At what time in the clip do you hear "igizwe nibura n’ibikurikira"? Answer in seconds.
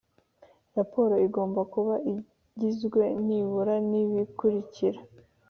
2.13-4.99